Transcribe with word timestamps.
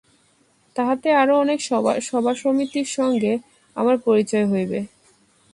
তাহাতে 0.75 1.09
আরও 1.13 1.33
অনেক 1.39 1.59
সভাসমিতির 2.09 2.87
সঙ্গে 2.97 3.31
আমার 3.75 3.95
পরিচয় 4.05 4.45
হইবে। 4.47 4.79